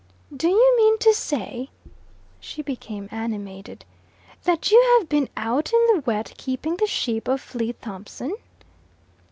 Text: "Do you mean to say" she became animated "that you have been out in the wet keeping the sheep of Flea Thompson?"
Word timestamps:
"Do 0.35 0.49
you 0.49 0.73
mean 0.77 0.97
to 0.97 1.13
say" 1.13 1.69
she 2.39 2.63
became 2.63 3.07
animated 3.11 3.85
"that 4.45 4.71
you 4.71 4.97
have 4.97 5.07
been 5.07 5.29
out 5.37 5.71
in 5.71 5.85
the 5.93 6.01
wet 6.07 6.33
keeping 6.37 6.75
the 6.77 6.87
sheep 6.87 7.27
of 7.27 7.39
Flea 7.39 7.73
Thompson?" 7.73 8.35